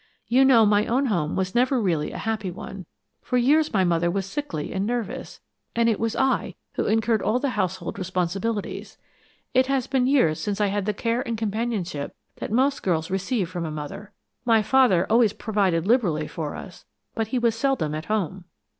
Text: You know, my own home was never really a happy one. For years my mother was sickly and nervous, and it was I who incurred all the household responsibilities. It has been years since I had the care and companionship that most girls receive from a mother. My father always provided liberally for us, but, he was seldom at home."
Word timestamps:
You 0.25 0.43
know, 0.43 0.65
my 0.65 0.87
own 0.87 1.05
home 1.05 1.35
was 1.35 1.53
never 1.53 1.79
really 1.79 2.11
a 2.11 2.17
happy 2.17 2.49
one. 2.49 2.87
For 3.21 3.37
years 3.37 3.71
my 3.71 3.83
mother 3.83 4.09
was 4.09 4.25
sickly 4.25 4.73
and 4.73 4.83
nervous, 4.83 5.41
and 5.75 5.87
it 5.87 5.99
was 5.99 6.15
I 6.15 6.55
who 6.73 6.87
incurred 6.87 7.21
all 7.21 7.37
the 7.37 7.51
household 7.51 7.99
responsibilities. 7.99 8.97
It 9.53 9.67
has 9.67 9.85
been 9.85 10.07
years 10.07 10.39
since 10.39 10.59
I 10.59 10.69
had 10.73 10.87
the 10.87 10.93
care 10.95 11.21
and 11.21 11.37
companionship 11.37 12.15
that 12.37 12.51
most 12.51 12.81
girls 12.81 13.11
receive 13.11 13.47
from 13.51 13.63
a 13.63 13.69
mother. 13.69 14.11
My 14.43 14.63
father 14.63 15.05
always 15.07 15.33
provided 15.33 15.85
liberally 15.85 16.25
for 16.25 16.55
us, 16.55 16.83
but, 17.13 17.27
he 17.27 17.37
was 17.37 17.53
seldom 17.53 17.93
at 17.93 18.05
home." 18.05 18.45